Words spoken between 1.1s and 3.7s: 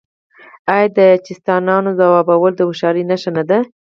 چیستانونو ځوابول د هوښیارۍ نښه نه ده؟